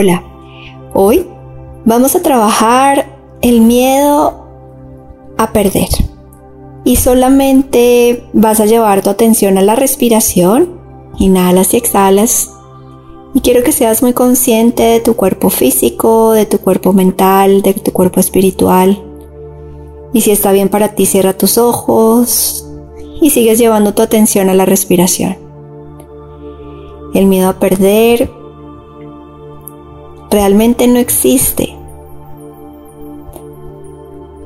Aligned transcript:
Hola, 0.00 0.22
hoy 0.94 1.26
vamos 1.84 2.14
a 2.14 2.22
trabajar 2.22 3.18
el 3.42 3.62
miedo 3.62 4.46
a 5.36 5.52
perder 5.52 5.88
y 6.84 6.94
solamente 6.94 8.22
vas 8.32 8.60
a 8.60 8.66
llevar 8.66 9.02
tu 9.02 9.10
atención 9.10 9.58
a 9.58 9.62
la 9.62 9.74
respiración, 9.74 10.78
inhalas 11.18 11.74
y 11.74 11.78
exhalas 11.78 12.48
y 13.34 13.40
quiero 13.40 13.64
que 13.64 13.72
seas 13.72 14.00
muy 14.00 14.12
consciente 14.12 14.84
de 14.84 15.00
tu 15.00 15.16
cuerpo 15.16 15.50
físico, 15.50 16.30
de 16.30 16.46
tu 16.46 16.60
cuerpo 16.60 16.92
mental, 16.92 17.62
de 17.62 17.74
tu 17.74 17.90
cuerpo 17.90 18.20
espiritual. 18.20 19.02
Y 20.12 20.20
si 20.20 20.30
está 20.30 20.52
bien 20.52 20.68
para 20.68 20.94
ti, 20.94 21.06
cierra 21.06 21.36
tus 21.36 21.58
ojos 21.58 22.64
y 23.20 23.30
sigues 23.30 23.58
llevando 23.58 23.94
tu 23.94 24.02
atención 24.02 24.48
a 24.48 24.54
la 24.54 24.64
respiración. 24.64 25.36
El 27.14 27.26
miedo 27.26 27.48
a 27.48 27.58
perder 27.58 28.37
realmente 30.30 30.86
no 30.86 30.98
existe. 30.98 31.74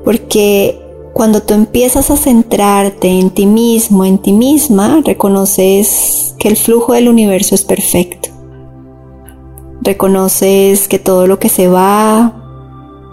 Porque 0.04 0.80
cuando 1.12 1.42
tú 1.42 1.54
empiezas 1.54 2.10
a 2.10 2.16
centrarte 2.16 3.08
en 3.08 3.30
ti 3.30 3.46
mismo, 3.46 4.04
en 4.04 4.18
ti 4.18 4.32
misma, 4.32 5.02
reconoces 5.04 6.34
que 6.38 6.48
el 6.48 6.56
flujo 6.56 6.94
del 6.94 7.08
universo 7.08 7.54
es 7.54 7.62
perfecto. 7.62 8.30
Reconoces 9.82 10.88
que 10.88 10.98
todo 10.98 11.26
lo 11.26 11.38
que 11.38 11.48
se 11.48 11.68
va 11.68 12.42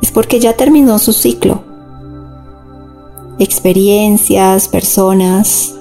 es 0.01 0.11
porque 0.11 0.39
ya 0.39 0.53
terminó 0.53 0.97
su 0.99 1.13
ciclo. 1.13 1.63
Experiencias, 3.39 4.67
personas. 4.67 5.75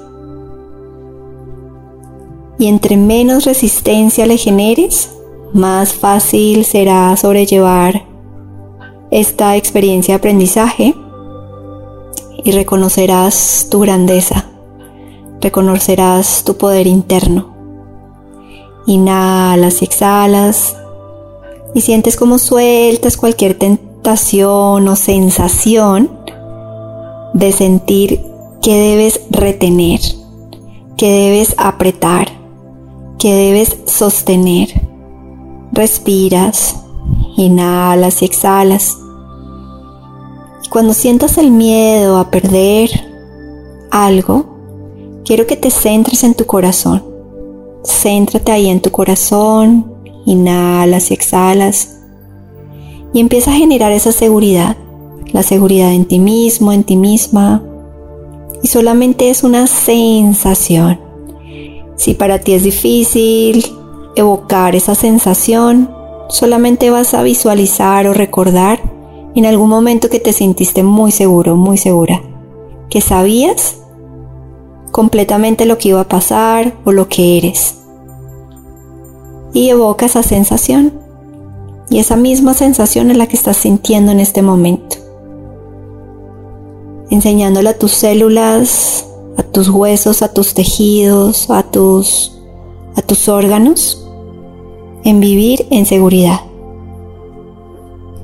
Y 2.59 2.66
entre 2.66 2.97
menos 2.97 3.45
resistencia 3.45 4.27
le 4.27 4.36
generes, 4.36 5.11
más 5.52 5.95
fácil 5.95 6.65
será 6.65 7.16
sobrellevar 7.16 8.06
esta 9.11 9.56
experiencia 9.56 10.14
de 10.14 10.19
aprendizaje 10.19 10.95
y 12.45 12.53
reconocerás 12.53 13.69
tu 13.70 13.81
grandeza, 13.81 14.47
reconocerás 15.41 16.45
tu 16.45 16.56
poder 16.56 16.87
interno. 16.87 17.56
Inhalas 18.87 19.83
y 19.83 19.84
exhalas 19.84 20.77
y 21.75 21.81
sientes 21.81 22.17
como 22.17 22.39
sueltas 22.39 23.17
cualquier 23.17 23.55
tentación 23.55 24.89
o 24.89 24.97
sensación 24.97 26.11
de 27.34 27.53
sentir 27.53 28.22
que 28.62 28.75
debes 28.75 29.20
retener, 29.31 30.00
que 30.97 31.11
debes 31.11 31.55
apretar, 31.59 32.28
que 33.19 33.34
debes 33.34 33.77
sostener 33.87 34.88
Respiras, 35.79 36.75
inhalas 37.37 38.23
y 38.23 38.25
exhalas. 38.25 38.98
Y 40.65 40.69
cuando 40.71 40.93
sientas 40.93 41.39
el 41.39 41.53
miedo 41.53 42.19
a 42.19 42.33
perder 42.33 42.91
algo, 43.93 45.23
quiero 45.25 45.47
que 45.47 45.55
te 45.55 45.71
centres 45.71 46.25
en 46.25 46.34
tu 46.34 46.47
corazón. 46.47 47.05
Céntrate 47.84 48.51
ahí 48.51 48.67
en 48.67 48.83
tu 48.83 48.91
corazón, 48.91 49.95
inhalas 50.27 51.12
y 51.12 51.15
exhalas. 51.15 52.01
Y 53.15 53.21
empieza 53.21 53.53
a 53.53 53.55
generar 53.55 53.93
esa 53.93 54.11
seguridad, 54.11 54.77
la 55.33 55.45
seguridad 55.45 55.93
en 55.93 56.06
ti 56.06 56.19
mismo, 56.19 56.73
en 56.73 56.83
ti 56.83 56.97
misma. 56.97 57.62
Y 58.65 58.67
solamente 58.67 59.31
es 59.31 59.45
una 59.45 59.69
sensación. 59.69 60.99
Si 61.95 62.15
para 62.15 62.41
ti 62.41 62.55
es 62.55 62.65
difícil, 62.65 63.78
evocar 64.17 64.75
esa 64.75 64.95
sensación, 64.95 65.91
solamente 66.28 66.91
vas 66.91 67.14
a 67.14 67.23
visualizar 67.23 68.06
o 68.06 68.15
recordar 68.15 68.81
en 69.34 69.47
algún 69.47 69.69
momento 69.69 70.09
que 70.09 70.20
te 70.20 70.33
sintiste 70.33 70.83
muy 70.83 71.12
seguro, 71.12 71.56
muy 71.56 71.78
segura, 71.78 72.23
que 72.91 73.00
sabías 73.00 73.77
completamente 74.91 75.66
lo 75.66 75.78
que 75.78 75.91
iba 75.91 76.00
a 76.00 76.09
pasar 76.09 76.75
o 76.84 76.93
lo 76.93 77.09
que 77.09 77.38
eres. 77.38 77.77
Y 79.53 79.69
evoca 79.69 80.06
esa 80.06 80.22
sensación. 80.22 80.93
Y 81.91 82.00
esa 82.00 82.16
misma 82.16 82.53
sensación 82.53 83.11
es 83.11 83.16
la 83.16 83.27
que 83.27 83.37
estás 83.37 83.56
sintiendo 83.56 84.12
en 84.12 84.21
este 84.21 84.43
momento. 84.43 84.97
Enseñándole 87.11 87.71
a 87.71 87.78
tus 87.78 87.93
células, 87.93 89.06
a 89.38 89.43
tus 89.43 89.69
huesos, 89.69 90.22
a 90.22 90.34
tus 90.34 90.53
tejidos, 90.53 91.49
a 91.49 91.62
tus, 91.62 92.37
a 92.97 93.03
tus 93.03 93.28
órganos, 93.28 94.07
en 95.08 95.20
vivir 95.20 95.66
en 95.70 95.86
seguridad, 95.86 96.41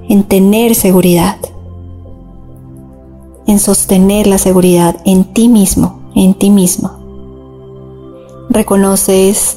en 0.07 0.23
tener 0.23 0.75
seguridad, 0.75 1.39
en 3.47 3.59
sostener 3.59 4.27
la 4.27 4.37
seguridad 4.37 4.95
en 5.07 5.25
ti 5.25 5.49
mismo, 5.49 6.11
en 6.15 6.35
ti 6.35 6.51
mismo. 6.51 6.91
Reconoces 8.51 9.57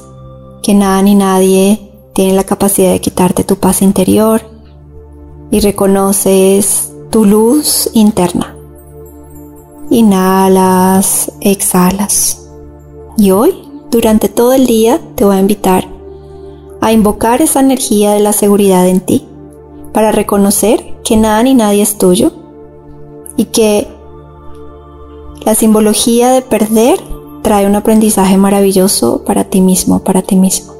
que 0.63 0.73
nada 0.73 1.01
ni 1.01 1.15
nadie 1.15 1.91
tiene 2.13 2.31
la 2.31 2.45
capacidad 2.45 2.93
de 2.93 3.01
quitarte 3.01 3.43
tu 3.43 3.57
paz 3.57 3.81
interior 3.81 4.41
y 5.51 5.59
reconoces 5.59 6.93
tu 7.09 7.25
luz 7.25 7.89
interna. 7.93 8.55
Inhalas, 9.89 11.29
exhalas. 11.41 12.49
Y 13.17 13.31
hoy, 13.31 13.53
durante 13.91 14.29
todo 14.29 14.53
el 14.53 14.65
día, 14.65 15.01
te 15.15 15.25
voy 15.25 15.35
a 15.35 15.41
invitar 15.41 15.96
a 16.87 16.93
invocar 16.93 17.41
esa 17.41 17.59
energía 17.59 18.13
de 18.13 18.21
la 18.21 18.31
seguridad 18.31 18.87
en 18.87 19.01
ti, 19.01 19.27
para 19.91 20.13
reconocer 20.13 20.95
que 21.03 21.17
nada 21.17 21.43
ni 21.43 21.53
nadie 21.53 21.81
es 21.81 21.97
tuyo 21.97 22.31
y 23.35 23.43
que 23.45 23.89
la 25.45 25.53
simbología 25.53 26.29
de 26.29 26.41
perder 26.41 26.97
trae 27.41 27.65
un 27.65 27.75
aprendizaje 27.75 28.37
maravilloso 28.37 29.25
para 29.25 29.43
ti 29.43 29.59
mismo, 29.59 29.99
para 29.99 30.21
ti 30.21 30.37
mismo. 30.37 30.75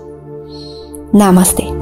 Namaste. 1.11 1.76